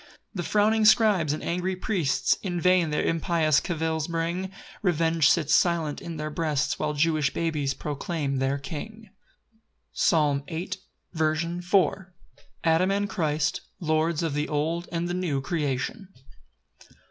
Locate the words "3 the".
0.31-0.41